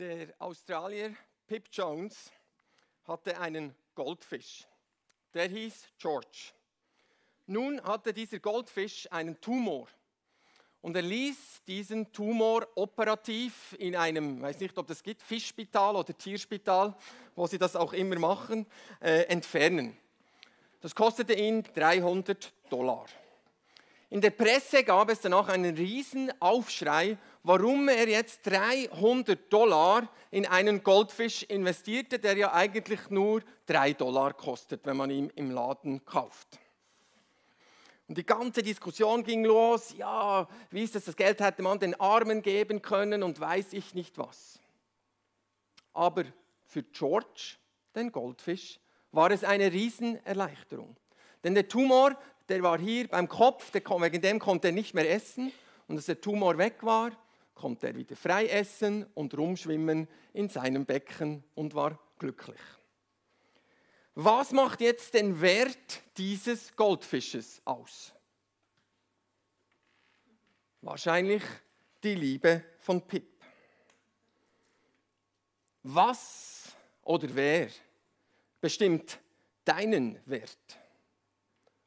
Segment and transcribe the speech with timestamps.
[0.00, 1.14] Der Australier
[1.46, 2.32] Pip Jones
[3.06, 4.66] hatte einen Goldfisch.
[5.34, 6.54] Der hieß George.
[7.44, 9.88] Nun hatte dieser Goldfisch einen Tumor.
[10.80, 16.16] Und er ließ diesen Tumor operativ in einem, weiß nicht, ob das gibt, Fischspital oder
[16.16, 16.96] Tierspital,
[17.36, 18.64] wo sie das auch immer machen,
[19.00, 19.98] äh, entfernen.
[20.80, 23.04] Das kostete ihn 300 Dollar.
[24.08, 30.46] In der Presse gab es danach einen riesen Aufschrei, warum er jetzt 300 Dollar in
[30.46, 36.04] einen Goldfisch investierte, der ja eigentlich nur 3 Dollar kostet, wenn man ihn im Laden
[36.04, 36.58] kauft.
[38.08, 41.98] Und die ganze Diskussion ging los, ja, wie ist das, das Geld hätte man den
[42.00, 44.58] Armen geben können und weiß ich nicht was.
[45.92, 46.24] Aber
[46.66, 47.56] für George,
[47.94, 48.80] den Goldfisch,
[49.12, 50.96] war es eine Riesenerleichterung.
[51.42, 52.16] Denn der Tumor,
[52.48, 55.52] der war hier beim Kopf, wegen dem konnte er nicht mehr essen.
[55.86, 57.10] Und als der Tumor weg war,
[57.60, 62.60] konnte er wieder frei essen und rumschwimmen in seinem Becken und war glücklich.
[64.14, 68.12] Was macht jetzt den Wert dieses Goldfisches aus?
[70.80, 71.42] Wahrscheinlich
[72.02, 73.28] die Liebe von Pip.
[75.82, 77.68] Was oder wer
[78.60, 79.18] bestimmt
[79.64, 80.78] deinen Wert?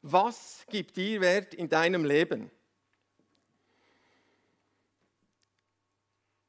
[0.01, 2.51] Was gibt dir Wert in deinem Leben?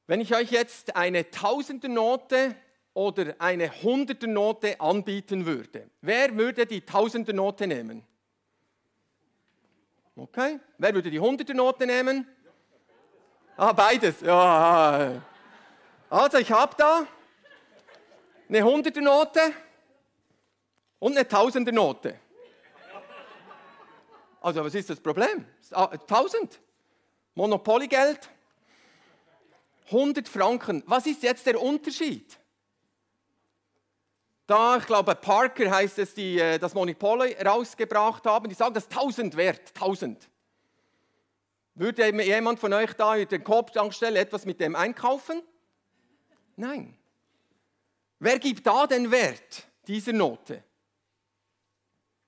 [0.07, 2.55] Wenn ich euch jetzt eine Tausendernote
[2.93, 8.07] oder eine Hunderternote anbieten würde, wer würde die Tausendernote nehmen?
[10.17, 10.61] Okay.
[10.79, 12.27] Wer würde die Hunderternote nehmen?
[13.57, 14.21] Ah, beides.
[14.21, 15.23] Ja.
[16.11, 17.07] Also ich habe da
[18.49, 19.41] eine Hunderternote
[20.99, 22.21] und eine Tausendernote.
[24.41, 25.47] Also was ist das Problem?
[26.07, 26.61] Tausend.
[27.35, 28.29] Monopolygeld.
[29.87, 30.83] 100 Franken.
[30.87, 32.39] Was ist jetzt der Unterschied?
[34.47, 38.85] Da, ich glaube, Parker heißt es, die äh, das Monopoly rausgebracht haben, die sagen, das
[38.85, 40.29] ist 1000 wert, 1000.
[41.75, 45.43] Würde jemand von euch da in den Korbtankstelle etwas mit dem einkaufen?
[46.57, 46.97] Nein.
[48.19, 50.63] Wer gibt da den Wert dieser Note?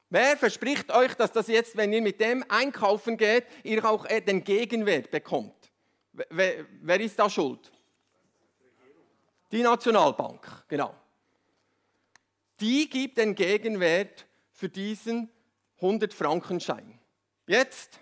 [0.08, 4.20] Wer verspricht euch, dass das jetzt, wenn ihr mit dem einkaufen geht, ihr auch äh,
[4.20, 5.65] den Gegenwert bekommt?
[6.30, 7.70] Wer, wer ist da schuld?
[9.52, 10.94] Die Nationalbank, genau.
[12.58, 15.30] Die gibt den Gegenwert für diesen
[15.80, 16.98] 100-Frankenschein.
[17.46, 18.00] Jetzt,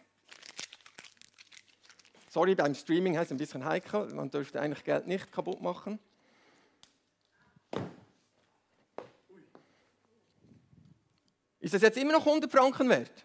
[2.30, 5.98] sorry, beim Streaming heißt es ein bisschen heikel, man dürfte eigentlich Geld nicht kaputt machen.
[11.58, 13.24] Ist das jetzt immer noch 100 Franken wert?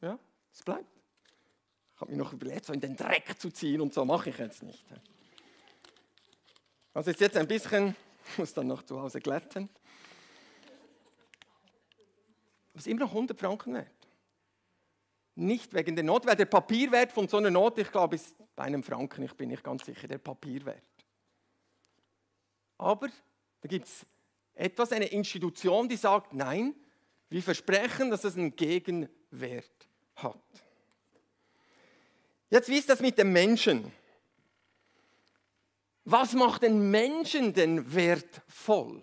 [0.00, 0.18] Ja,
[0.52, 0.93] es bleibt.
[2.04, 4.62] Habe mir noch überlegt, so in den Dreck zu ziehen und so mache ich jetzt
[4.62, 4.84] nicht.
[6.92, 7.96] Also ist jetzt ein bisschen,
[8.36, 9.70] muss dann noch zu Hause glätten.
[12.74, 13.88] Ist immer noch 100 Franken wert.
[15.34, 18.64] Nicht wegen der Not, weil der Papierwert von so einer Note, ich glaube, ist bei
[18.64, 20.82] einem Franken, ich bin nicht ganz sicher, der Papierwert.
[22.76, 23.08] Aber
[23.62, 24.04] da gibt es
[24.52, 26.74] etwas, eine Institution, die sagt, nein,
[27.30, 30.63] wir versprechen, dass es einen Gegenwert hat.
[32.54, 33.92] Jetzt, wie ist das mit dem Menschen?
[36.04, 39.02] Was macht den Menschen denn wertvoll?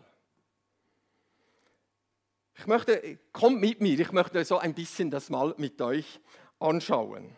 [2.56, 6.22] Ich möchte, kommt mit mir, ich möchte so ein bisschen das mal mit euch
[6.60, 7.36] anschauen.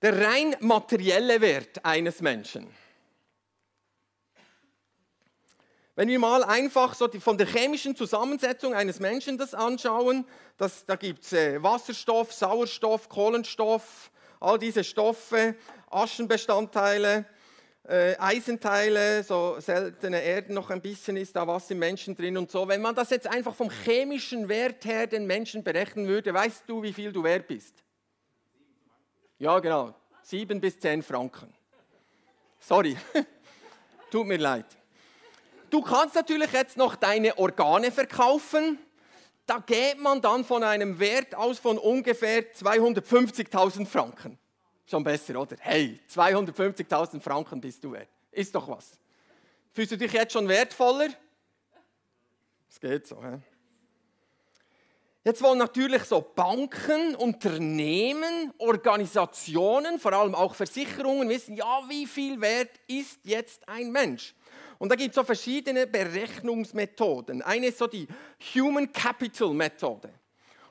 [0.00, 2.72] Der rein materielle Wert eines Menschen.
[5.96, 10.24] Wenn wir mal einfach so die, von der chemischen Zusammensetzung eines Menschen das anschauen,
[10.56, 15.54] das, da gibt es äh, Wasserstoff, Sauerstoff, Kohlenstoff, all diese Stoffe,
[15.90, 17.24] Aschenbestandteile,
[17.88, 22.50] äh, Eisenteile, so seltene Erden noch ein bisschen ist da was im Menschen drin und
[22.50, 22.68] so.
[22.68, 26.82] Wenn man das jetzt einfach vom chemischen Wert her den Menschen berechnen würde, weißt du,
[26.82, 27.74] wie viel du wert bist?
[29.38, 29.94] Ja, genau.
[30.22, 31.52] Sieben bis zehn Franken.
[32.60, 32.96] Sorry.
[34.10, 34.66] Tut mir leid.
[35.70, 38.78] Du kannst natürlich jetzt noch deine Organe verkaufen
[39.48, 44.38] da geht man dann von einem Wert aus von ungefähr 250.000 Franken.
[44.84, 45.56] Schon besser, oder?
[45.58, 48.08] Hey, 250.000 Franken bist du wert.
[48.30, 48.98] Ist doch was.
[49.72, 51.08] Fühlst du dich jetzt schon wertvoller?
[52.68, 53.22] Es geht so.
[53.22, 53.38] He?
[55.24, 62.40] Jetzt wollen natürlich so Banken, Unternehmen, Organisationen, vor allem auch Versicherungen wissen, ja, wie viel
[62.40, 64.34] wert ist jetzt ein Mensch?
[64.78, 67.42] Und da gibt es so verschiedene Berechnungsmethoden.
[67.42, 68.06] Eine ist so die
[68.54, 70.10] Human Capital Methode.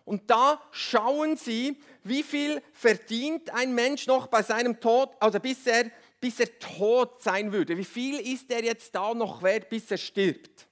[0.06, 5.68] Und da schauen sie, wie viel verdient ein Mensch noch bei seinem Tod, also bis
[5.68, 7.77] er bis er tot sein würde?
[7.77, 10.68] Wie viel ist er jetzt da noch wert, bis er stirbt?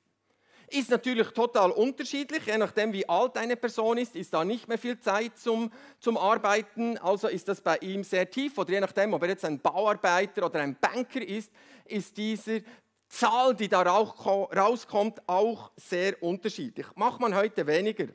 [0.67, 4.79] Ist natürlich total unterschiedlich, je nachdem, wie alt eine Person ist, ist da nicht mehr
[4.79, 8.57] viel Zeit zum, zum Arbeiten, also ist das bei ihm sehr tief.
[8.57, 11.51] Oder je nachdem, ob er jetzt ein Bauarbeiter oder ein Banker ist,
[11.85, 12.63] ist diese
[13.07, 16.86] Zahl, die da rauskommt, auch sehr unterschiedlich.
[16.96, 18.07] Macht man heute weniger.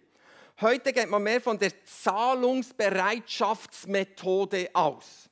[0.61, 5.31] Heute geht man mehr von der Zahlungsbereitschaftsmethode aus.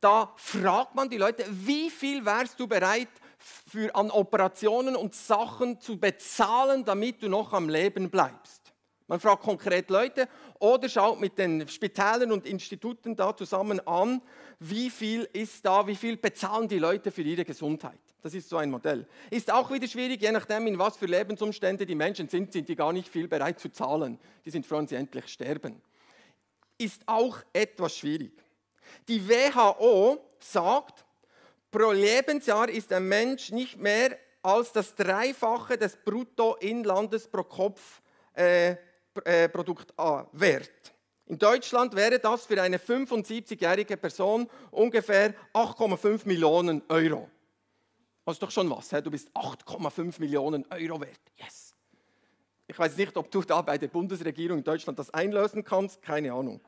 [0.00, 5.78] Da fragt man die Leute, wie viel wärst du bereit für, an Operationen und Sachen
[5.80, 8.72] zu bezahlen, damit du noch am Leben bleibst.
[9.06, 10.26] Man fragt konkret Leute
[10.60, 14.22] oder schaut mit den Spitälern und Instituten da zusammen an,
[14.60, 18.00] wie viel ist da, wie viel bezahlen die Leute für ihre Gesundheit.
[18.22, 19.06] Das ist so ein Modell.
[19.30, 22.76] Ist auch wieder schwierig, je nachdem, in was für Lebensumstände die Menschen sind, sind die
[22.76, 24.18] gar nicht viel bereit zu zahlen.
[24.44, 25.80] Die sind froh, wenn sie endlich sterben.
[26.76, 28.32] Ist auch etwas schwierig.
[29.08, 31.04] Die WHO sagt,
[31.70, 38.02] Pro Lebensjahr ist ein Mensch nicht mehr als das Dreifache des Bruttoinlandes pro Kopf
[38.34, 38.76] äh,
[39.24, 40.92] äh, Produkt A wert.
[41.26, 47.30] In Deutschland wäre das für eine 75-jährige Person ungefähr 8,5 Millionen Euro.
[48.24, 48.88] Das ist doch schon was.
[48.88, 51.20] Du bist 8,5 Millionen Euro wert.
[51.36, 51.74] Yes.
[52.66, 56.02] Ich weiß nicht, ob du da bei der Bundesregierung in Deutschland das einlösen kannst.
[56.02, 56.60] Keine Ahnung.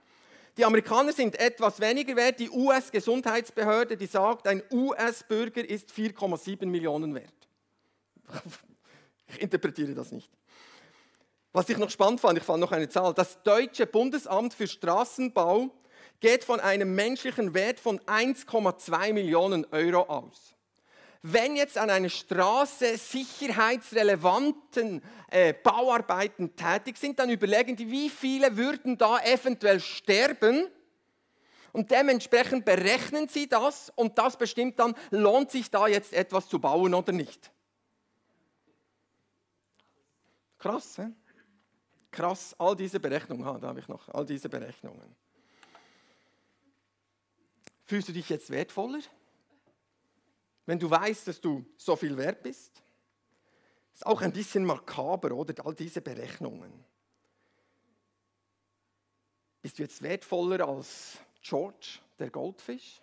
[0.56, 2.40] Die Amerikaner sind etwas weniger wert.
[2.40, 7.32] Die US-Gesundheitsbehörde, die sagt, ein US-Bürger ist 4,7 Millionen wert.
[9.34, 10.28] Ich interpretiere das nicht.
[11.54, 13.14] Was ich noch spannend fand, ich fand noch eine Zahl.
[13.14, 15.70] Das deutsche Bundesamt für Straßenbau
[16.20, 20.51] geht von einem menschlichen Wert von 1,2 Millionen Euro aus
[21.22, 28.56] wenn jetzt an einer Straße sicherheitsrelevanten äh, Bauarbeiten tätig sind, dann überlegen die, wie viele
[28.56, 30.66] würden da eventuell sterben.
[31.72, 36.58] Und dementsprechend berechnen sie das und das bestimmt dann, lohnt sich da jetzt etwas zu
[36.58, 37.52] bauen oder nicht.
[40.58, 41.06] Krass, he?
[42.10, 45.16] krass, all diese Berechnungen, ah, da habe ich noch, all diese Berechnungen.
[47.84, 49.00] Fühlst du dich jetzt wertvoller?
[50.72, 52.82] Wenn du weißt, dass du so viel wert bist?
[53.92, 55.66] Ist auch ein bisschen makaber, oder?
[55.66, 56.72] All diese Berechnungen.
[59.60, 63.02] Bist du jetzt wertvoller als George, der Goldfisch?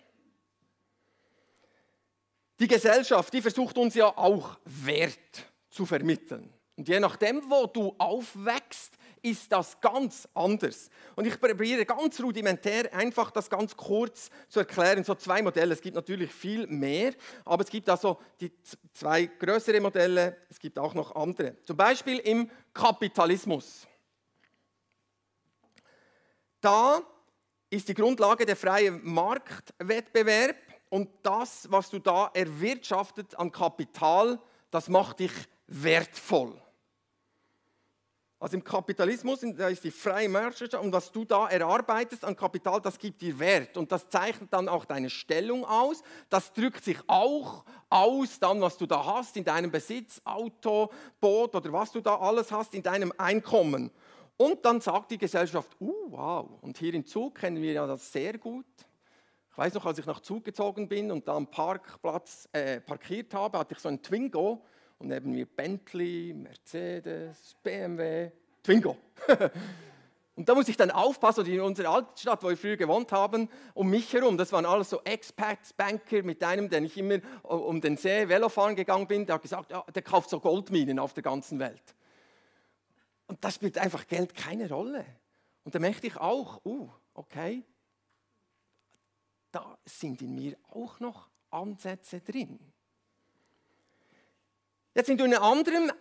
[2.58, 6.52] Die Gesellschaft, die versucht uns ja auch Wert zu vermitteln.
[6.80, 10.90] Und je nachdem, wo du aufwächst, ist das ganz anders.
[11.18, 15.04] Und ich probiere ganz rudimentär einfach das ganz kurz zu erklären.
[15.04, 15.74] So zwei Modelle.
[15.74, 17.12] Es gibt natürlich viel mehr,
[17.44, 18.54] aber es gibt also die
[18.94, 20.38] zwei größere Modelle.
[20.50, 21.62] Es gibt auch noch andere.
[21.64, 23.86] Zum Beispiel im Kapitalismus.
[26.62, 27.02] Da
[27.70, 30.56] ist die Grundlage der freie Marktwettbewerb
[30.88, 34.40] und das, was du da erwirtschaftet an Kapital,
[34.72, 35.34] das macht dich
[35.68, 36.56] wertvoll.
[38.42, 42.80] Also im Kapitalismus da ist die freie Marktwirtschaft und was du da erarbeitest an Kapital,
[42.80, 46.02] das gibt dir Wert und das zeichnet dann auch deine Stellung aus.
[46.30, 50.90] Das drückt sich auch aus, dann was du da hast in deinem Besitz, Auto,
[51.20, 53.92] Boot oder was du da alles hast in deinem Einkommen.
[54.38, 58.10] Und dann sagt die Gesellschaft, uh, wow, und hier in Zug kennen wir ja das
[58.10, 58.66] sehr gut.
[59.52, 63.34] Ich weiß noch, als ich nach Zug gezogen bin und da am Parkplatz äh, parkiert
[63.34, 64.64] habe, hatte ich so einen Twingo
[65.00, 68.98] und neben mir Bentley, Mercedes, BMW, Twingo.
[70.36, 73.90] und da muss ich dann aufpassen, in unserer Altstadt, wo wir früher gewohnt haben, um
[73.90, 77.96] mich herum, das waren alles so Expats, Banker, mit einem, den ich immer um den
[77.98, 81.60] See Velofahren gegangen bin, der hat gesagt, ja, der kauft so Goldminen auf der ganzen
[81.60, 81.96] Welt.
[83.28, 85.06] Und das spielt einfach Geld keine Rolle.
[85.64, 87.64] Und da möchte ich auch, uh, okay,
[89.52, 92.60] da sind in mir auch noch Ansätze drin.
[94.94, 95.92] Jetzt, wenn du in einem anderen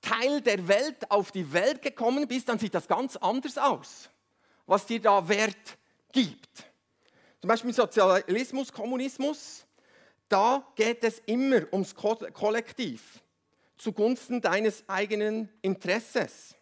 [0.00, 4.10] Teil der Welt auf die Welt gekommen bist, dann sieht das ganz anders aus,
[4.66, 5.78] was dir da Wert
[6.12, 6.64] gibt.
[7.40, 9.64] Zum Beispiel Sozialismus, Kommunismus,
[10.28, 13.20] da geht es immer ums Kollektiv,
[13.76, 16.54] zugunsten deines eigenen Interesses.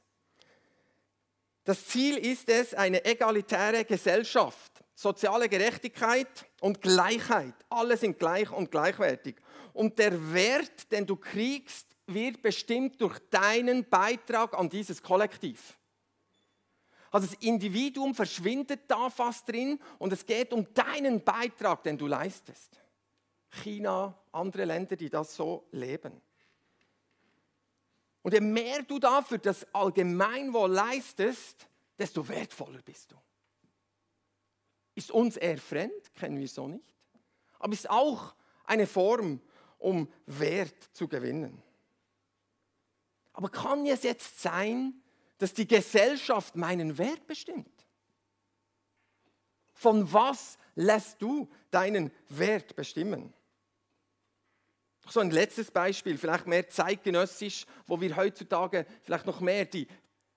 [1.64, 7.54] Das Ziel ist es, eine egalitäre Gesellschaft, soziale Gerechtigkeit und Gleichheit.
[7.68, 9.36] Alle sind gleich und gleichwertig.
[9.80, 15.78] Und der Wert, den du kriegst, wird bestimmt durch deinen Beitrag an dieses Kollektiv.
[17.10, 22.06] Also das Individuum verschwindet da fast drin und es geht um deinen Beitrag, den du
[22.06, 22.78] leistest.
[23.48, 26.20] China, andere Länder, die das so leben.
[28.20, 31.66] Und je mehr du dafür das Allgemeinwohl leistest,
[31.98, 33.16] desto wertvoller bist du.
[34.94, 36.94] Ist uns eher fremd, kennen wir so nicht.
[37.58, 38.34] aber ist auch
[38.66, 39.40] eine Form,
[39.80, 41.60] um Wert zu gewinnen.
[43.32, 44.94] Aber kann es jetzt sein,
[45.38, 47.86] dass die Gesellschaft meinen Wert bestimmt?
[49.72, 53.32] Von was lässt du deinen Wert bestimmen?
[55.08, 59.88] So ein letztes Beispiel, vielleicht mehr zeitgenössisch, wo wir heutzutage vielleicht noch mehr die,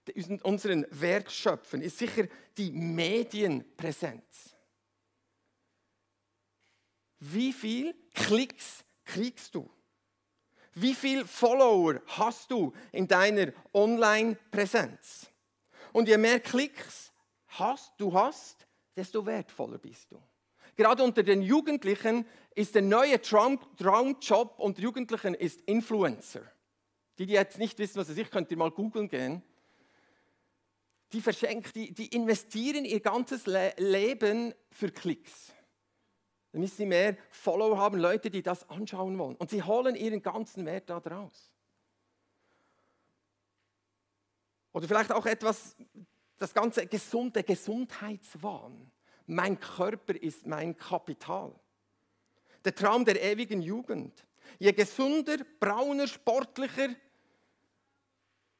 [0.07, 4.55] die, unseren Wert schöpfen, ist sicher die Medienpräsenz.
[7.19, 9.69] Wie viel Klicks kriegst du?
[10.75, 15.27] Wie viele Follower hast du in deiner Online-Präsenz?
[15.91, 17.11] Und je mehr Klicks
[17.47, 20.21] hast, du hast, desto wertvoller bist du.
[20.75, 26.41] Gerade unter den Jugendlichen ist der neue Traumjob unter Jugendlichen ist Influencer.
[27.19, 29.43] Die, die jetzt nicht wissen, was es ist, könnt ihr mal googeln gehen.
[31.11, 35.53] Die, verschenken, die, die investieren ihr ganzes Le Leben für Klicks.
[36.53, 39.35] Dann müssen sie mehr Follower haben, Leute, die das anschauen wollen.
[39.35, 41.51] Und sie holen ihren ganzen Wert da draus.
[44.71, 45.75] Oder vielleicht auch etwas,
[46.37, 48.91] das ganze gesunde Gesundheitswahn.
[49.25, 51.53] Mein Körper ist mein Kapital.
[52.63, 54.23] Der Traum der ewigen Jugend.
[54.59, 56.89] Je gesünder, brauner, sportlicher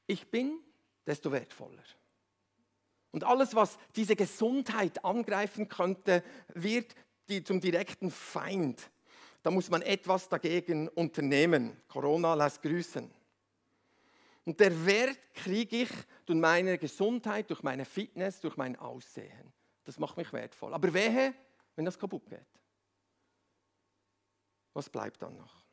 [0.08, 0.60] ich bin,
[1.06, 1.84] desto wertvoller.
[3.12, 6.24] Und alles, was diese Gesundheit angreifen könnte,
[6.56, 6.96] wird
[7.30, 8.90] die zum direkten Feind.
[9.42, 11.82] Da muss man etwas dagegen unternehmen.
[11.88, 13.10] Corona lässt grüßen.
[14.46, 15.90] Und der Wert kriege ich
[16.26, 19.54] durch meine Gesundheit, durch meine Fitness, durch mein Aussehen.
[19.86, 20.74] Das macht mich wertvoll.
[20.74, 21.34] Aber wehe,
[21.76, 22.46] wenn das kaputt geht.
[24.74, 25.64] Was bleibt dann noch?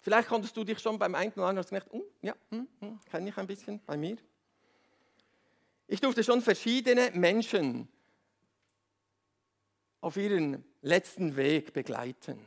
[0.00, 3.28] Vielleicht konntest du dich schon beim einen oder anderen gemerkt, oh, ja, hm, hm, kenne
[3.28, 4.16] ich ein bisschen bei mir.
[5.92, 7.86] Ich durfte schon verschiedene Menschen
[10.00, 12.38] auf ihren letzten Weg begleiten.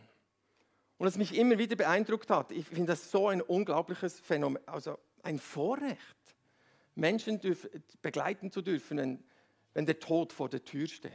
[0.97, 4.97] Und was mich immer wieder beeindruckt hat, ich finde das so ein unglaubliches Phänomen, also
[5.21, 6.17] ein Vorrecht.
[6.95, 7.39] Menschen
[8.01, 9.23] begleiten zu dürfen, wenn,
[9.75, 11.11] wenn der Tod vor der Tür steht.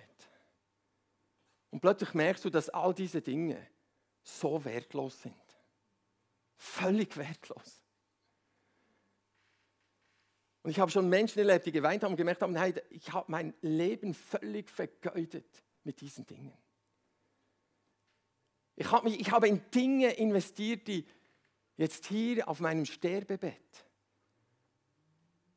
[1.71, 3.67] Und plötzlich merkst du, dass all diese Dinge
[4.23, 5.35] so wertlos sind.
[6.55, 7.80] Völlig wertlos.
[10.63, 13.31] Und ich habe schon Menschen erlebt, die geweint haben und gemerkt haben, hey, ich habe
[13.31, 15.47] mein Leben völlig vergeudet
[15.85, 16.53] mit diesen Dingen.
[18.77, 21.07] Ich habe, mich, ich habe in Dinge investiert, die
[21.77, 23.87] jetzt hier auf meinem Sterbebett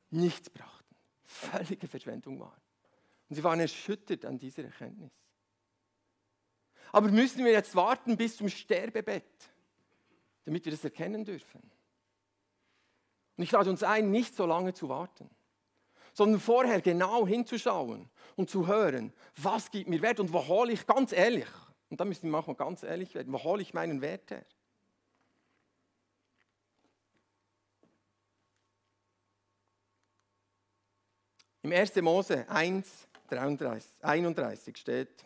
[0.09, 2.61] nichts brachten, völlige Verschwendung waren.
[3.29, 5.11] Und sie waren erschüttert an dieser Erkenntnis.
[6.91, 9.49] Aber müssen wir jetzt warten bis zum Sterbebett,
[10.45, 11.72] damit wir das erkennen dürfen?
[13.35, 15.29] Und ich lade uns ein, nicht so lange zu warten,
[16.13, 20.85] sondern vorher genau hinzuschauen und zu hören, was gibt mir Wert und wo hole ich
[20.85, 21.47] ganz ehrlich,
[21.89, 24.45] und da müssen wir manchmal ganz ehrlich werden, wo hole ich meinen Wert her?
[31.63, 31.95] Im 1.
[32.01, 35.25] Mose 1, 33, 31 steht,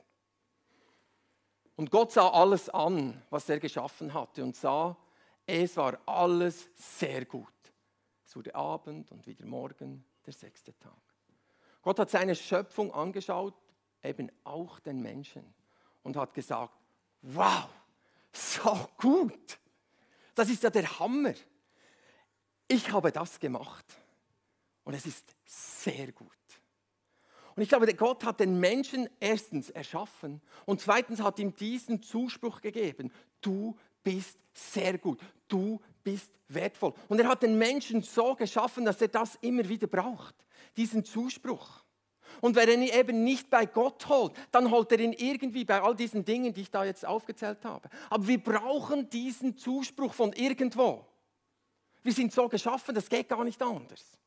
[1.78, 4.98] und Gott sah alles an, was er geschaffen hatte und sah,
[5.46, 7.57] es war alles sehr gut.
[8.28, 10.92] Es wurde Abend und wieder Morgen, der sechste Tag.
[11.82, 13.54] Gott hat seine Schöpfung angeschaut,
[14.04, 15.54] eben auch den Menschen,
[16.04, 16.74] und hat gesagt,
[17.22, 17.70] wow,
[18.34, 19.58] so gut.
[20.36, 21.36] Das ist ja der Hammer.
[22.68, 23.86] Ich habe das gemacht.
[24.84, 26.28] Und es ist sehr gut.
[27.56, 32.60] Und ich glaube, Gott hat den Menschen erstens erschaffen und zweitens hat ihm diesen Zuspruch
[32.60, 33.10] gegeben.
[33.40, 33.78] Du
[34.08, 35.20] bist sehr gut.
[35.50, 36.94] Du bist wertvoll.
[37.10, 40.34] Und er hat den Menschen so geschaffen, dass er das immer wieder braucht.
[40.78, 41.84] Diesen Zuspruch.
[42.40, 45.82] Und wenn er ihn eben nicht bei Gott holt, dann holt er ihn irgendwie bei
[45.82, 47.90] all diesen Dingen, die ich da jetzt aufgezählt habe.
[48.10, 51.06] Aber wir brauchen diesen Zuspruch von irgendwo.
[52.02, 54.18] Wir sind so geschaffen, das geht gar nicht anders.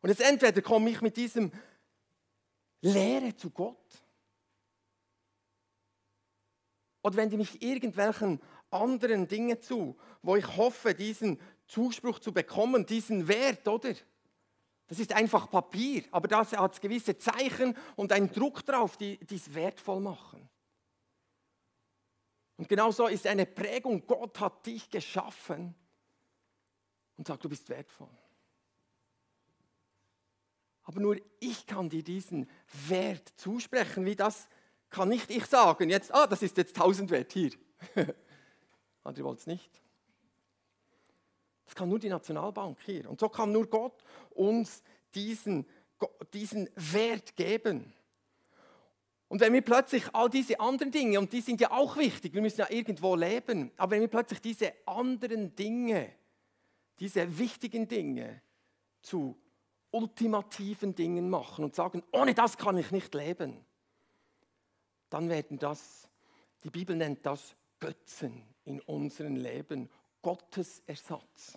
[0.00, 1.50] Und jetzt entweder komme ich mit diesem
[2.82, 4.03] Lehre zu Gott.
[7.04, 13.28] Oder wende mich irgendwelchen anderen Dingen zu, wo ich hoffe, diesen Zuspruch zu bekommen, diesen
[13.28, 13.94] Wert, oder?
[14.86, 19.54] Das ist einfach Papier, aber das hat gewisse Zeichen und einen Druck drauf, die, es
[19.54, 20.48] wertvoll machen.
[22.56, 25.74] Und genauso ist eine Prägung, Gott hat dich geschaffen
[27.16, 28.16] und sagt, du bist wertvoll.
[30.84, 32.48] Aber nur ich kann dir diesen
[32.88, 34.04] Wert zusprechen.
[34.04, 34.48] Wie das
[34.90, 35.90] kann nicht ich sagen.
[35.90, 37.52] Jetzt, ah, das ist jetzt 1000 Wert hier.
[39.04, 39.70] Andere wollt es nicht.
[41.66, 43.08] Das kann nur die Nationalbank hier.
[43.08, 44.82] Und so kann nur Gott uns
[45.14, 45.66] diesen,
[46.32, 47.92] diesen Wert geben.
[49.28, 52.42] Und wenn wir plötzlich all diese anderen Dinge, und die sind ja auch wichtig, wir
[52.42, 56.12] müssen ja irgendwo leben, aber wenn wir plötzlich diese anderen Dinge,
[57.00, 58.40] diese wichtigen Dinge
[59.02, 59.36] zu
[59.90, 63.64] ultimativen Dingen machen und sagen, ohne das kann ich nicht leben,
[65.14, 66.08] dann werden das,
[66.64, 69.88] die Bibel nennt das Götzen in unserem Leben,
[70.20, 71.56] Gottes Ersatz.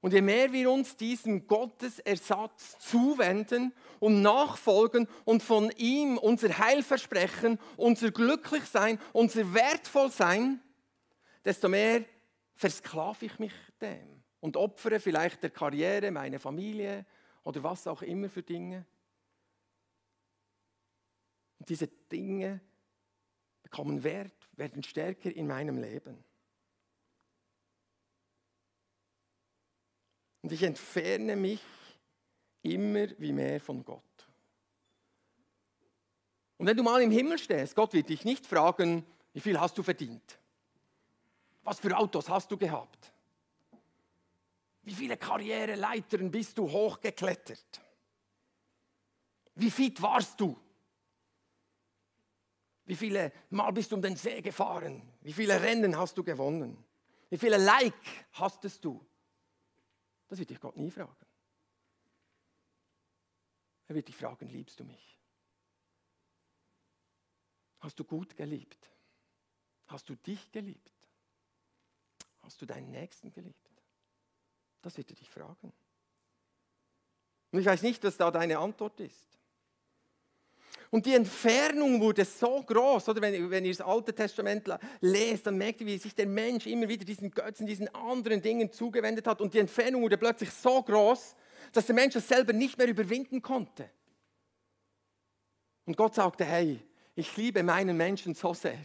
[0.00, 7.60] Und je mehr wir uns diesem Gottesersatz zuwenden und nachfolgen und von ihm unser Heilversprechen,
[7.76, 10.60] unser Glücklichsein, unser Wertvollsein,
[11.44, 12.04] desto mehr
[12.56, 17.06] versklave ich mich dem und opfere vielleicht der Karriere, meine Familie
[17.44, 18.84] oder was auch immer für Dinge.
[21.58, 22.60] Und diese Dinge
[23.62, 26.24] bekommen Wert, werden stärker in meinem Leben.
[30.42, 31.60] Und ich entferne mich
[32.62, 34.02] immer wie mehr von Gott.
[36.58, 39.76] Und wenn du mal im Himmel stehst, Gott wird dich nicht fragen, wie viel hast
[39.76, 40.38] du verdient?
[41.64, 43.12] Was für Autos hast du gehabt?
[44.84, 47.80] Wie viele Karriereleitern bist du hochgeklettert?
[49.56, 50.56] Wie fit warst du?
[52.86, 55.02] Wie viele Mal bist du um den See gefahren?
[55.20, 56.82] Wie viele Rennen hast du gewonnen?
[57.28, 57.94] Wie viele Like
[58.34, 59.04] hastest du?
[60.28, 61.26] Das wird dich Gott nie fragen.
[63.88, 65.18] Er wird dich fragen, liebst du mich?
[67.80, 68.90] Hast du gut geliebt?
[69.86, 70.92] Hast du dich geliebt?
[72.42, 73.70] Hast du deinen Nächsten geliebt?
[74.82, 75.72] Das wird er dich fragen.
[77.50, 79.38] Und ich weiß nicht, was da deine Antwort ist.
[80.90, 84.66] Und die Entfernung wurde so groß, oder wenn, wenn ihr das Alte Testament
[85.00, 88.70] lest, dann merkt ihr, wie sich der Mensch immer wieder diesen Götzen, diesen anderen Dingen
[88.70, 89.40] zugewendet hat.
[89.40, 91.34] Und die Entfernung wurde plötzlich so groß,
[91.72, 93.90] dass der Mensch es selber nicht mehr überwinden konnte.
[95.84, 96.80] Und Gott sagte, hey,
[97.14, 98.78] ich liebe meinen Menschen so sehr.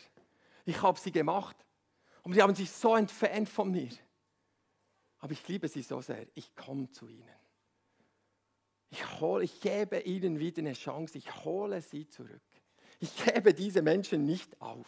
[0.66, 1.58] Ich habe sie gemacht.
[2.24, 3.90] Und sie haben sich so entfernt von mir.
[5.20, 6.26] Aber ich liebe sie so sehr.
[6.34, 7.41] Ich komme zu ihnen.
[8.92, 12.42] Ich, hole, ich gebe ihnen wieder eine Chance, ich hole sie zurück.
[13.00, 14.88] Ich gebe diese Menschen nicht auf.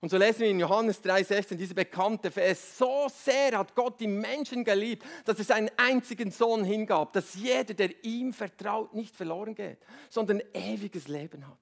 [0.00, 2.76] Und so lesen wir in Johannes 3,16 diese bekannte Vers.
[2.76, 7.72] So sehr hat Gott die Menschen geliebt, dass er seinen einzigen Sohn hingab, dass jeder,
[7.72, 9.78] der ihm vertraut, nicht verloren geht,
[10.10, 11.58] sondern ewiges Leben hat.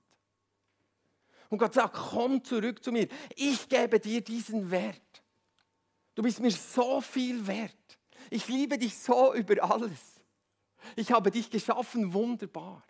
[1.51, 3.07] Und Gott sagt, komm zurück zu mir.
[3.37, 5.23] Ich gebe dir diesen Wert.
[6.17, 7.77] Du bist mir so viel wert.
[8.29, 10.21] Ich liebe dich so über alles.
[10.97, 12.83] Ich habe dich geschaffen, wunderbar.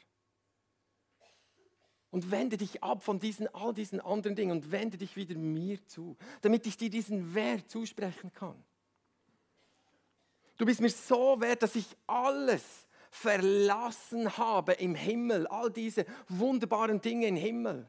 [2.10, 5.84] Und wende dich ab von diesen, all diesen anderen Dingen und wende dich wieder mir
[5.86, 8.62] zu, damit ich dir diesen Wert zusprechen kann.
[10.58, 17.00] Du bist mir so wert, dass ich alles verlassen habe im Himmel, all diese wunderbaren
[17.00, 17.88] Dinge im Himmel.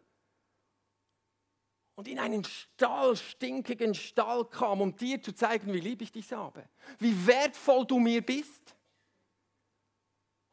[1.96, 6.34] Und in einen Stall, stinkigen Stall kam, um dir zu zeigen, wie lieb ich dich
[6.34, 6.68] habe,
[7.00, 8.76] wie wertvoll du mir bist.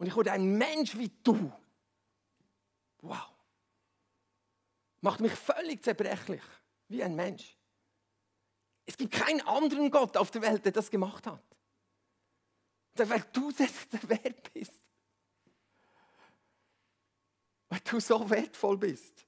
[0.00, 1.52] Und ich wurde ein Mensch wie du.
[3.02, 3.30] Wow.
[5.02, 6.40] Macht mich völlig zerbrechlich,
[6.88, 7.54] wie ein Mensch.
[8.86, 11.44] Es gibt keinen anderen Gott auf der Welt, der das gemacht hat.
[12.94, 13.68] Weil du der
[14.08, 14.80] Wert bist.
[17.68, 19.26] Weil du so wertvoll bist.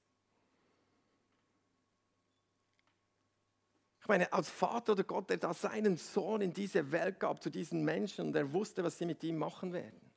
[4.00, 7.50] Ich meine, als Vater oder Gott, der da seinen Sohn in diese Welt gab, zu
[7.50, 10.12] diesen Menschen, und er wusste, was sie mit ihm machen werden.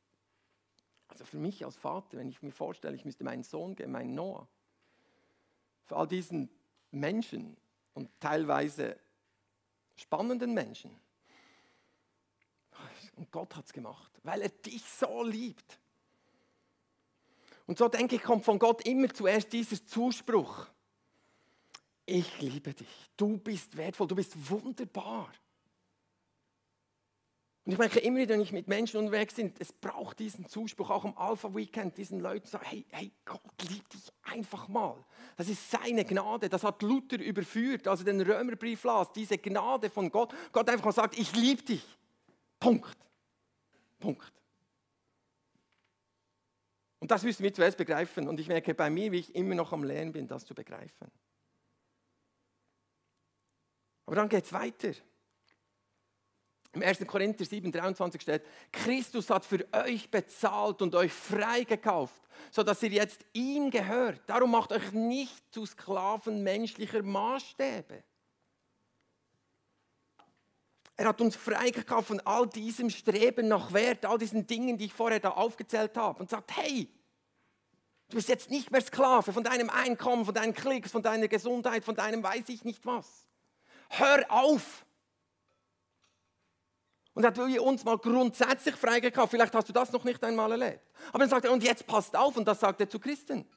[1.16, 4.16] Also für mich als Vater, wenn ich mir vorstelle, ich müsste meinen Sohn geben, meinen
[4.16, 4.50] Noah,
[5.86, 6.50] für all diesen
[6.92, 7.56] Menschen
[7.94, 9.00] und teilweise
[9.96, 10.92] spannenden Menschen.
[13.16, 15.80] Und Gott hat es gemacht, weil er dich so liebt.
[17.66, 20.68] Und so denke ich, kommt von Gott immer zuerst dieser Zuspruch.
[22.06, 25.32] Ich liebe dich, du bist wertvoll, du bist wunderbar.
[27.66, 30.92] Und ich merke immer wieder, wenn ich mit Menschen unterwegs bin, es braucht diesen Zuspruch,
[30.92, 35.04] auch am Alpha Weekend, diesen Leuten sagen, hey, hey, Gott liebt dich einfach mal.
[35.36, 40.12] Das ist seine Gnade, das hat Luther überführt, also den Römerbrief las, diese Gnade von
[40.12, 40.32] Gott.
[40.52, 41.84] Gott einfach mal sagt, ich liebe dich.
[42.60, 42.96] Punkt.
[44.00, 44.32] Punkt.
[47.00, 48.28] Und das müssen wir zuerst begreifen.
[48.28, 51.12] Und ich merke bei mir, wie ich immer noch am Lernen bin, das zu begreifen.
[54.06, 54.92] Aber dann geht es weiter.
[56.76, 57.08] Im 1.
[57.08, 63.26] Korinther 7, 23 steht, Christus hat für euch bezahlt und euch freigekauft, sodass ihr jetzt
[63.32, 64.22] ihm gehört.
[64.28, 68.04] Darum macht euch nicht zu Sklaven menschlicher Maßstäbe.
[70.98, 74.94] Er hat uns freigekauft von all diesem Streben nach Wert, all diesen Dingen, die ich
[74.94, 76.90] vorher da aufgezählt habe und sagt, hey,
[78.10, 81.84] Du bist jetzt nicht mehr Sklave von deinem Einkommen, von deinen Klicks, von deiner Gesundheit,
[81.84, 83.28] von deinem weiß ich nicht was.
[83.90, 84.85] Hör auf!
[87.16, 89.32] Und er hat uns mal grundsätzlich freigekauft.
[89.32, 90.82] Vielleicht hast du das noch nicht einmal erlebt.
[91.10, 93.48] Aber dann sagt er, und jetzt passt auf, und das sagt er zu Christen.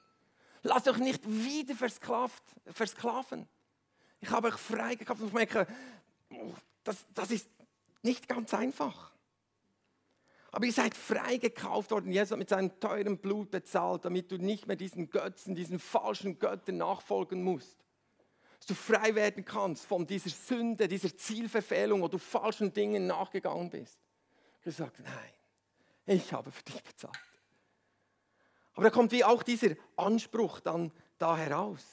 [0.62, 3.48] Lass euch nicht wieder versklaven.
[4.20, 5.66] Ich habe euch freigekauft und ich merke,
[6.84, 7.48] das, das ist
[8.02, 9.12] nicht ganz einfach.
[10.52, 12.12] Aber ihr seid freigekauft worden.
[12.12, 16.38] Jesus hat mit seinem teuren Blut bezahlt, damit du nicht mehr diesen Götzen, diesen falschen
[16.38, 17.76] Göttern nachfolgen musst.
[18.58, 23.70] Dass du frei werden kannst von dieser Sünde, dieser Zielverfehlung, wo du falschen Dingen nachgegangen
[23.70, 23.98] bist.
[24.62, 25.32] Gesagt, nein,
[26.06, 27.18] ich habe für dich bezahlt.
[28.74, 31.84] Aber da kommt wie auch dieser Anspruch dann da heraus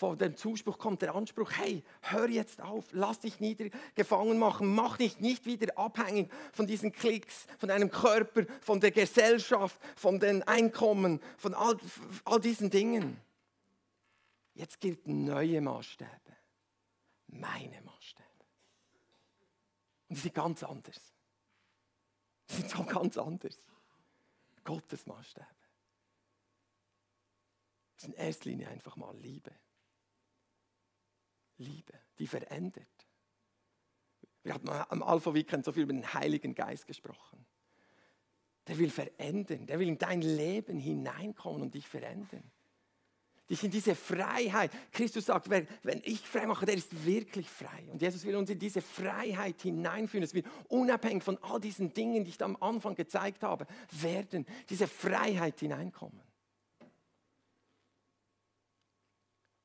[0.00, 4.74] von dem Zuspruch kommt der Anspruch, hey, hör jetzt auf, lass dich nieder gefangen machen,
[4.74, 10.18] mach dich nicht wieder abhängig von diesen Klicks, von deinem Körper, von der Gesellschaft, von
[10.18, 11.76] den Einkommen, von all,
[12.24, 13.20] all diesen Dingen.
[14.54, 16.36] Jetzt gilt neue Maßstäbe,
[17.28, 18.28] meine Maßstäbe.
[20.08, 21.14] Und die sind ganz anders.
[22.48, 23.62] Die sind so ganz anders.
[24.64, 25.46] Gottes Maßstäbe.
[27.94, 29.52] Das ist in erster Linie einfach mal Liebe.
[31.58, 33.06] Liebe, die verändert.
[34.42, 37.44] Wir hatten am Alpha-Weekend so viel über den Heiligen Geist gesprochen.
[38.66, 42.50] Der will verändern, der will in dein Leben hineinkommen und dich verändern.
[43.50, 44.70] Dich in diese Freiheit.
[44.92, 45.66] Christus sagt, wenn
[46.04, 47.84] ich frei mache, der ist wirklich frei.
[47.92, 50.24] Und Jesus will uns in diese Freiheit hineinführen.
[50.24, 54.46] Es will unabhängig von all diesen Dingen, die ich da am Anfang gezeigt habe, werden,
[54.68, 56.20] diese Freiheit hineinkommen.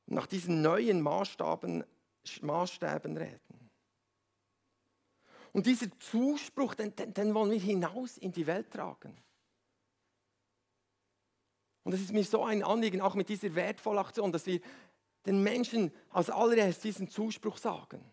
[0.06, 1.84] nach diesen neuen Maßstaben,
[2.42, 3.70] Maßstäben reden.
[5.52, 9.16] Und dieser Zuspruch, den, den, den wollen wir hinaus in die Welt tragen.
[11.86, 14.60] Und es ist mir so ein Anliegen, auch mit dieser wertvollen Aktion, dass wir
[15.24, 18.04] den Menschen als allererst diesen Zuspruch sagen.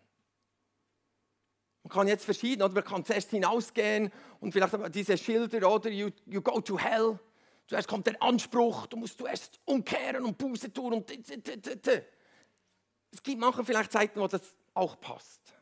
[1.82, 6.10] Man kann jetzt verschieden, oder man kann zuerst hinausgehen und vielleicht diese Schilder, oder you,
[6.24, 7.18] you go to hell,
[7.66, 13.64] Zuerst kommt der Anspruch, du musst zuerst umkehren und Buße tun und es gibt manche
[13.64, 15.52] vielleicht Zeiten, wo das auch passt.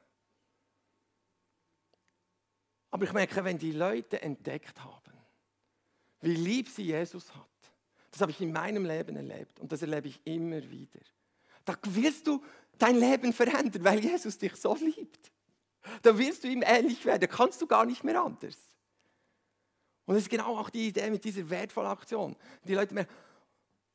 [2.91, 5.15] Aber ich merke, wenn die Leute entdeckt haben,
[6.21, 7.52] wie lieb sie Jesus hat,
[8.13, 11.01] das habe ich in meinem Leben erlebt und das erlebe ich immer wieder.
[11.65, 12.45] Da wirst du
[12.79, 15.33] dein Leben verändern, weil Jesus dich so liebt.
[16.03, 18.57] Da wirst du ihm ähnlich werden, kannst du gar nicht mehr anders.
[20.05, 22.37] Und das ist genau auch die Idee mit dieser wertvollen Aktion.
[22.65, 23.13] Die Leute merken,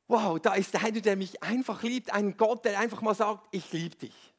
[0.08, 3.72] wow, da ist einer, der mich einfach liebt, ein Gott, der einfach mal sagt, ich
[3.72, 4.34] liebe dich.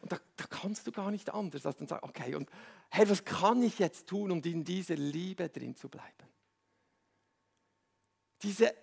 [0.00, 2.50] Und da, da, kannst du gar nicht anders, als dann sagen, okay, und
[2.90, 6.31] hey, was kann ich jetzt tun, um in dieser Liebe drin zu bleiben?
[8.42, 8.74] Diese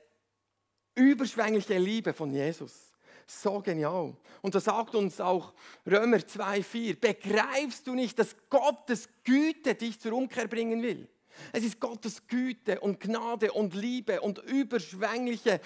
[0.95, 2.91] überschwängliche Liebe von Jesus.
[3.27, 4.15] So genial.
[4.41, 5.53] Und da sagt uns auch
[5.85, 11.07] Römer 2,4, begreifst du nicht, dass Gottes Güte dich zur Umkehr bringen will?
[11.53, 15.61] Es ist Gottes Güte und Gnade und Liebe und überschwängliche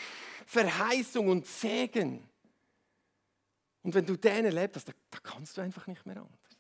[0.45, 2.27] Verheißung und Segen.
[3.82, 6.58] Und wenn du den erlebt hast, da, da kannst du einfach nicht mehr anders.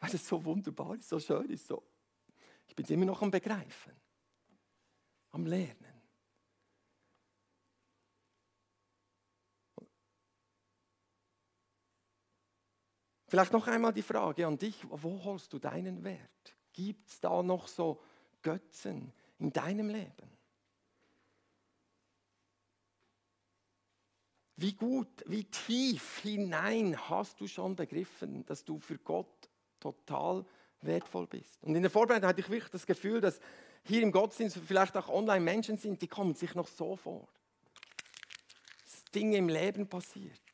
[0.00, 1.66] Weil es so wunderbar ist, so schön ist.
[1.66, 1.82] So.
[2.66, 3.92] Ich bin immer noch am Begreifen,
[5.32, 5.89] am Lernen.
[13.30, 16.56] Vielleicht noch einmal die Frage an dich, wo holst du deinen Wert?
[16.72, 18.02] Gibt es da noch so
[18.42, 20.36] Götzen in deinem Leben?
[24.56, 30.44] Wie gut, wie tief hinein hast du schon begriffen, dass du für Gott total
[30.80, 31.62] wertvoll bist?
[31.62, 33.38] Und in der Vorbereitung hatte ich wirklich das Gefühl, dass
[33.84, 37.28] hier im Gottesdienst vielleicht auch online Menschen sind, die kommen sich noch so vor.
[39.14, 40.49] Dinge im Leben passiert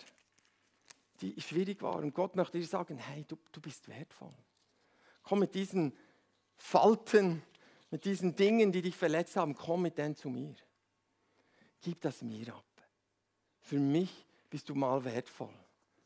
[1.20, 1.96] die schwierig war.
[1.96, 4.32] Und Gott möchte dir sagen, hey, du, du bist wertvoll.
[5.22, 5.92] Komm mit diesen
[6.56, 7.42] Falten,
[7.90, 10.54] mit diesen Dingen, die dich verletzt haben, komm mit denen zu mir.
[11.80, 12.64] Gib das mir ab.
[13.60, 15.52] Für mich bist du mal wertvoll,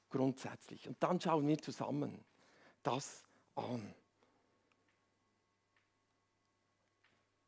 [0.09, 0.89] grundsätzlich.
[0.89, 2.25] Und dann schauen wir zusammen
[2.83, 3.23] das
[3.55, 3.95] an.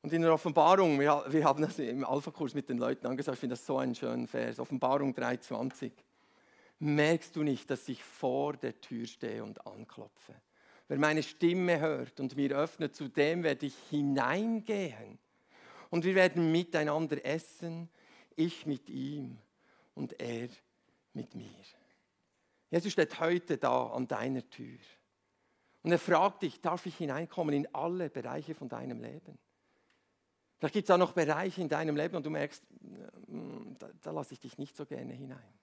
[0.03, 3.41] Und in der Offenbarung, wir, wir haben das im Alpha-Kurs mit den Leuten angesagt, ich
[3.41, 5.93] finde das so einen schönen Vers, Offenbarung 3,20
[6.83, 10.35] merkst du nicht, dass ich vor der Tür stehe und anklopfe?
[10.89, 15.19] Wer meine Stimme hört und mir öffnet, zu dem werde ich hineingehen.
[15.91, 17.89] Und wir werden miteinander essen,
[18.37, 19.39] ich mit ihm
[19.95, 20.49] und er
[21.15, 21.51] mit mir.
[22.71, 24.79] Jesus steht heute da an deiner Tür.
[25.83, 29.39] Und er fragt dich, darf ich hineinkommen in alle Bereiche von deinem Leben?
[30.59, 32.63] Vielleicht gibt es auch noch Bereiche in deinem Leben und du merkst,
[33.27, 35.62] mm, da, da lasse ich dich nicht so gerne hinein.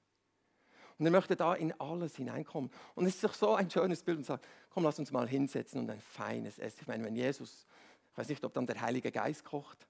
[1.00, 2.70] Und er möchte da in alles hineinkommen.
[2.94, 5.80] Und es ist doch so ein schönes Bild und sagt, komm, lass uns mal hinsetzen
[5.80, 6.80] und ein feines Essen.
[6.82, 7.66] Ich meine, wenn Jesus,
[8.12, 9.88] ich weiß nicht, ob dann der Heilige Geist kocht,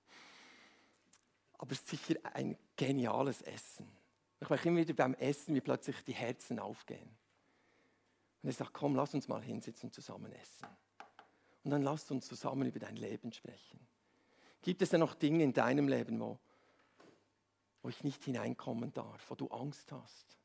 [1.57, 3.87] aber es ist sicher ein geniales Essen.
[4.39, 7.09] Ich merke immer wieder beim Essen, wie plötzlich die Herzen aufgehen.
[8.41, 10.67] Und er sagt, komm, lass uns mal hinsitzen und zusammen essen.
[11.63, 13.79] Und dann lass uns zusammen über dein Leben sprechen.
[14.61, 16.37] Gibt es denn noch Dinge in deinem Leben, wo,
[17.81, 20.38] wo ich nicht hineinkommen darf, wo du Angst hast?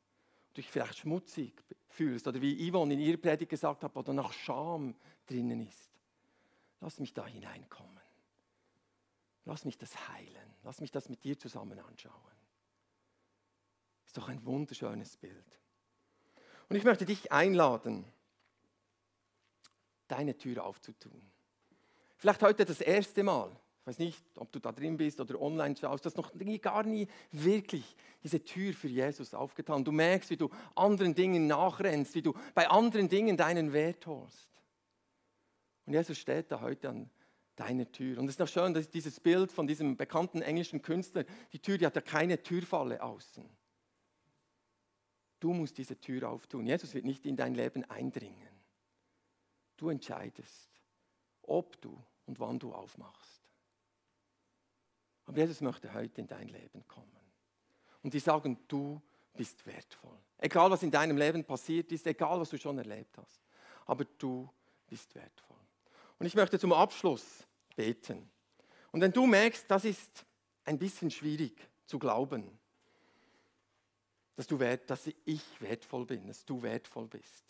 [0.55, 4.33] Dich vielleicht schmutzig fühlst oder wie Yvonne in ihrer Predigt gesagt hat, wo da noch
[4.33, 5.89] Scham drinnen ist.
[6.81, 7.99] Lass mich da hineinkommen.
[9.45, 10.55] Lass mich das heilen.
[10.63, 12.13] Lass mich das mit dir zusammen anschauen.
[14.05, 15.59] Ist doch ein wunderschönes Bild.
[16.69, 18.05] Und ich möchte dich einladen,
[20.07, 21.31] deine Tür aufzutun.
[22.17, 23.55] Vielleicht heute das erste Mal.
[23.85, 26.81] Ich weiß nicht, ob du da drin bist oder online schaust, du hast noch gar
[26.81, 29.85] nie wirklich diese Tür für Jesus aufgetan.
[29.85, 34.49] Du merkst, wie du anderen Dingen nachrennst, wie du bei anderen Dingen deinen Wert holst.
[35.85, 37.11] Und Jesus steht da heute an
[37.55, 38.17] deiner Tür.
[38.17, 41.77] Und es ist doch schön, dass dieses Bild von diesem bekannten englischen Künstler, die Tür,
[41.77, 43.47] die hat ja keine Türfalle außen.
[45.39, 46.65] Du musst diese Tür auftun.
[46.65, 48.49] Jesus wird nicht in dein Leben eindringen.
[49.77, 50.71] Du entscheidest,
[51.43, 53.34] ob du und wann du aufmachst.
[55.25, 57.11] Aber Jesus möchte heute in dein Leben kommen.
[58.03, 59.01] Und die sagen, du
[59.35, 60.17] bist wertvoll.
[60.37, 63.41] Egal, was in deinem Leben passiert ist, egal, was du schon erlebt hast.
[63.85, 64.49] Aber du
[64.87, 65.57] bist wertvoll.
[66.19, 68.29] Und ich möchte zum Abschluss beten.
[68.91, 70.25] Und wenn du merkst, das ist
[70.63, 72.57] ein bisschen schwierig zu glauben,
[74.35, 77.45] dass, du wert, dass ich wertvoll bin, dass du wertvoll bist,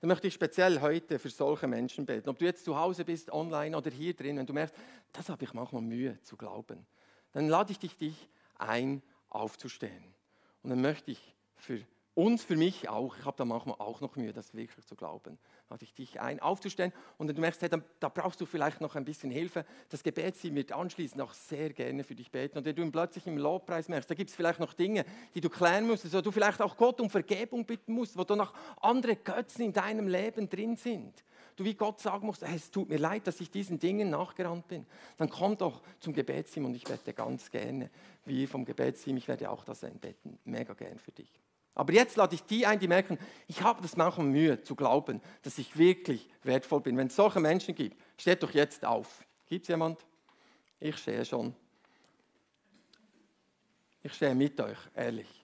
[0.00, 2.28] dann möchte ich speziell heute für solche Menschen beten.
[2.28, 4.74] Ob du jetzt zu Hause bist, online oder hier drin, wenn du merkst,
[5.12, 6.86] das habe ich manchmal Mühe zu glauben,
[7.34, 10.14] dann lade ich dich, dich ein, aufzustehen.
[10.62, 11.80] Und dann möchte ich für
[12.14, 15.36] uns, für mich auch, ich habe da manchmal auch noch Mühe, das wirklich zu glauben,
[15.68, 16.92] lade ich dich ein, aufzustehen.
[17.18, 17.68] Und wenn du merkst, hey,
[17.98, 22.04] da brauchst du vielleicht noch ein bisschen Hilfe, das Gebetsteam wird anschließend auch sehr gerne
[22.04, 22.58] für dich beten.
[22.58, 25.50] Und wenn du plötzlich im Lobpreis merkst, da gibt es vielleicht noch Dinge, die du
[25.50, 29.16] klären musst, wo du vielleicht auch Gott um Vergebung bitten musst, wo du noch andere
[29.16, 31.24] Götzen in deinem Leben drin sind
[31.56, 34.86] du wie Gott sagen musst, es tut mir leid, dass ich diesen Dingen nachgerannt bin,
[35.16, 37.90] dann komm doch zum Gebetsteam und ich bete ganz gerne,
[38.24, 41.30] wie vom Gebetsteam, ich werde auch das einbetten, mega gern für dich.
[41.74, 45.20] Aber jetzt lade ich die ein, die merken, ich habe das manchmal Mühe zu glauben,
[45.42, 46.96] dass ich wirklich wertvoll bin.
[46.96, 49.24] Wenn es solche Menschen gibt, steht doch jetzt auf.
[49.46, 50.04] Gibt es jemand?
[50.78, 51.54] Ich stehe schon.
[54.02, 55.43] Ich stehe mit euch, ehrlich.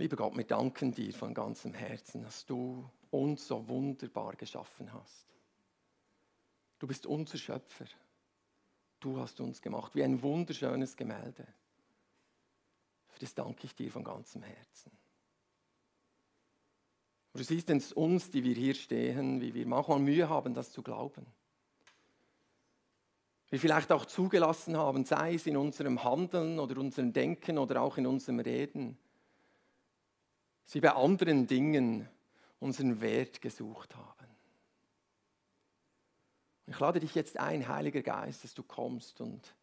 [0.00, 5.26] Lieber Gott, wir danken dir von ganzem Herzen, dass du uns so wunderbar geschaffen hast.
[6.78, 7.84] Du bist unser Schöpfer.
[8.98, 11.46] Du hast uns gemacht wie ein wunderschönes Gemälde.
[13.08, 14.90] Für das danke ich dir von ganzem Herzen.
[17.34, 21.26] du siehst uns, die wir hier stehen, wie wir manchmal Mühe haben, das zu glauben.
[23.50, 27.98] Wir vielleicht auch zugelassen haben, sei es in unserem Handeln oder unserem Denken oder auch
[27.98, 28.96] in unserem Reden,
[30.70, 32.08] sie bei anderen Dingen
[32.60, 34.28] unseren Wert gesucht haben.
[36.66, 39.56] Ich lade dich jetzt ein, Heiliger Geist, dass du kommst und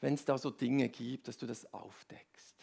[0.00, 2.54] wenn es da so Dinge gibt, dass du das aufdeckst.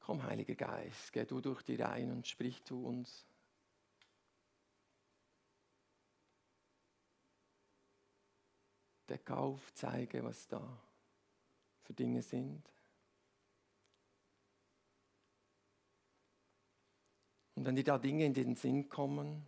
[0.00, 3.24] Komm, Heiliger Geist, geh du durch die Reihen und sprich zu uns.
[9.08, 10.60] Deck auf, zeige, was da
[11.84, 12.75] für Dinge sind.
[17.56, 19.44] Und wenn dir da Dinge in den Sinn kommen,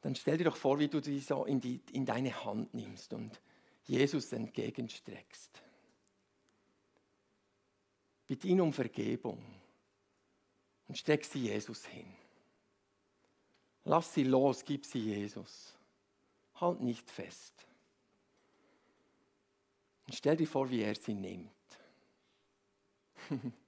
[0.00, 3.12] dann stell dir doch vor, wie du die so in, die, in deine Hand nimmst
[3.12, 3.40] und
[3.84, 5.62] Jesus entgegenstreckst.
[8.26, 9.42] Bitte ihn um Vergebung
[10.88, 12.06] und streck sie Jesus hin.
[13.84, 15.74] Lass sie los, gib sie Jesus.
[16.56, 17.66] Halt nicht fest.
[20.06, 21.50] Und stell dir vor, wie er sie nimmt.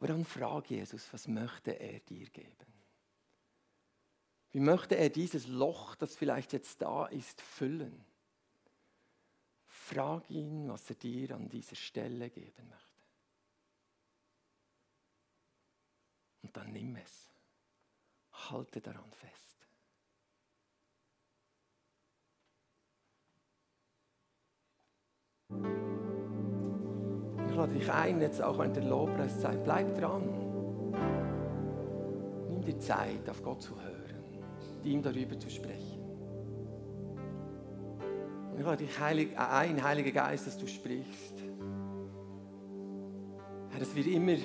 [0.00, 2.72] Aber dann frag Jesus, was möchte er dir geben?
[4.50, 8.02] Wie möchte er dieses Loch, das vielleicht jetzt da ist, füllen?
[9.66, 13.02] Frag ihn, was er dir an dieser Stelle geben möchte.
[16.44, 17.28] Und dann nimm es.
[18.32, 19.50] Halte daran fest.
[27.60, 30.22] Lade dich ein, jetzt auch an der Lobpreiszeit, bleib dran.
[32.48, 34.24] Nimm dir Zeit, auf Gott zu hören,
[34.82, 36.00] ihm darüber zu sprechen.
[38.50, 41.34] Und ich lade dich heilig, ein, Heiliger Geist, dass du sprichst.
[43.68, 44.36] Herr, dass wir immer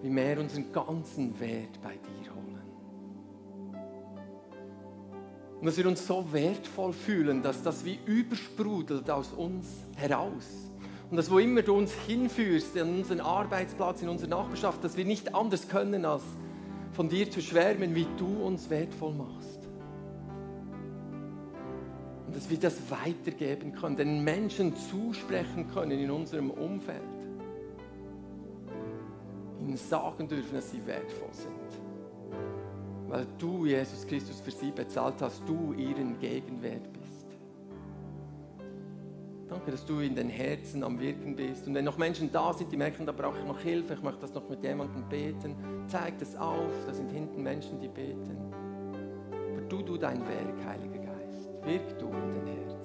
[0.00, 2.62] wie mehr unseren ganzen Wert bei dir holen.
[5.60, 9.66] Und dass wir uns so wertvoll fühlen, dass das wie übersprudelt aus uns
[9.96, 10.70] heraus.
[11.10, 15.04] Und dass wo immer du uns hinführst, an unseren Arbeitsplatz, in unsere Nachbarschaft, dass wir
[15.04, 16.22] nicht anders können, als
[16.92, 19.60] von dir zu schwärmen, wie du uns wertvoll machst.
[22.26, 27.02] Und dass wir das weitergeben können, den Menschen zusprechen können in unserem Umfeld.
[29.60, 31.52] Ihnen sagen dürfen, dass sie wertvoll sind.
[33.08, 37.05] Weil du, Jesus Christus, für sie bezahlt hast, du ihren Gegenwert bist.
[39.66, 41.66] Dass du in den Herzen am Wirken bist.
[41.66, 44.20] Und wenn noch Menschen da sind, die merken, da brauche ich noch Hilfe, ich möchte
[44.20, 45.56] das noch mit jemandem beten,
[45.88, 46.72] zeig das auf.
[46.86, 48.36] Da sind hinten Menschen, die beten.
[49.52, 51.50] Aber du, du dein Werk, Heiliger Geist.
[51.64, 52.75] Wirk du in den Herzen.